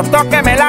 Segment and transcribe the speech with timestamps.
[0.00, 0.60] Maestro, tóqueme el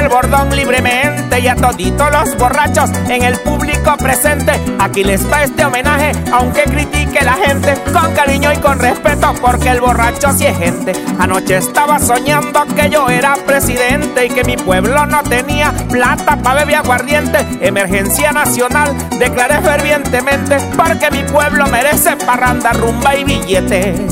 [0.00, 4.52] el bordón libremente y a toditos los borrachos en el público presente.
[4.78, 9.68] Aquí les va este homenaje, aunque critique la gente, con cariño y con respeto, porque
[9.68, 10.92] el borracho sí es gente.
[11.18, 16.60] Anoche estaba soñando que yo era presidente y que mi pueblo no tenía plata para
[16.60, 17.38] beber aguardiente.
[17.60, 24.06] Emergencia nacional, declaré fervientemente, porque mi pueblo merece parranda, rumba y billete.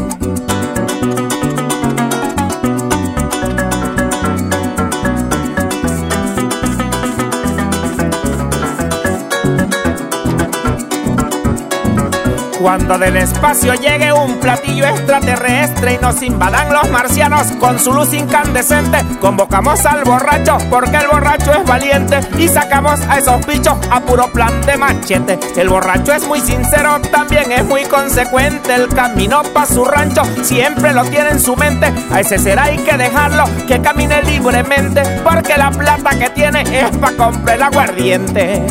[12.61, 18.13] Cuando del espacio llegue un platillo extraterrestre y nos invadan los marcianos con su luz
[18.13, 24.01] incandescente, convocamos al borracho porque el borracho es valiente y sacamos a esos bichos a
[24.01, 25.39] puro plan de machete.
[25.57, 28.75] El borracho es muy sincero, también es muy consecuente.
[28.75, 31.91] El camino para su rancho siempre lo tiene en su mente.
[32.13, 36.95] A ese será hay que dejarlo que camine libremente porque la plata que tiene es
[36.99, 38.67] para comprar el aguardiente.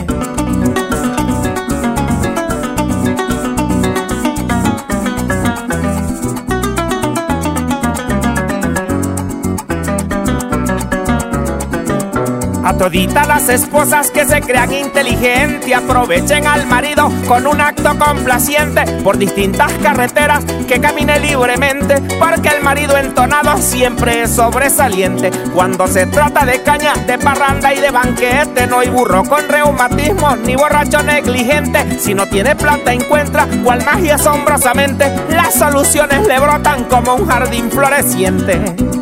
[12.80, 19.18] Toditas las esposas que se crean inteligentes aprovechen al marido con un acto complaciente por
[19.18, 25.30] distintas carreteras que camine libremente, porque el marido entonado siempre es sobresaliente.
[25.54, 30.38] Cuando se trata de caña, de parranda y de banquete, no hay burro con reumatismo
[30.38, 32.00] ni borracho negligente.
[32.00, 37.70] Si no tiene plata, encuentra cual magia asombrosamente las soluciones le brotan como un jardín
[37.70, 38.99] floreciente.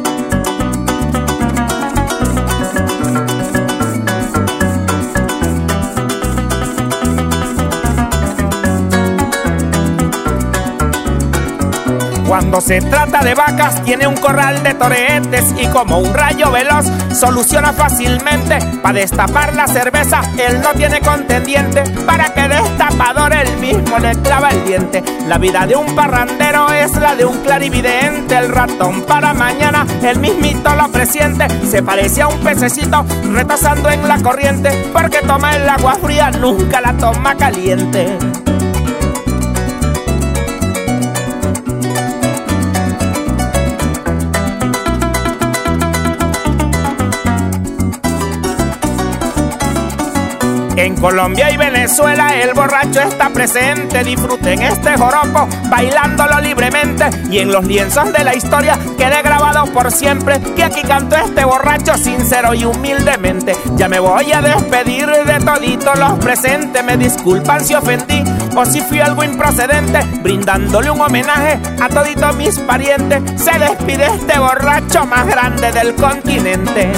[12.48, 16.86] Cuando se trata de vacas, tiene un corral de toretes y como un rayo veloz
[17.12, 18.60] soluciona fácilmente.
[18.82, 21.84] Para destapar la cerveza, él no tiene contendiente.
[22.06, 25.04] Para que destapador él mismo le clava el diente.
[25.28, 28.38] La vida de un parrandero es la de un clarividente.
[28.38, 31.48] El ratón para mañana, el mismito lo presiente.
[31.70, 34.70] Se parece a un pececito retasando en la corriente.
[34.94, 38.18] Porque toma el agua fría, nunca la toma caliente.
[50.78, 54.04] En Colombia y Venezuela el borracho está presente.
[54.04, 57.10] Disfruten este joropo bailándolo libremente.
[57.32, 61.46] Y en los lienzos de la historia quede grabado por siempre que aquí cantó este
[61.46, 63.54] borracho sincero y humildemente.
[63.76, 66.84] Ya me voy a despedir de toditos los presentes.
[66.84, 68.24] Me disculpan si ofendí
[68.56, 70.00] o si fui algo improcedente.
[70.22, 73.24] Brindándole un homenaje a toditos mis parientes.
[73.36, 76.92] Se despide este borracho más grande del continente.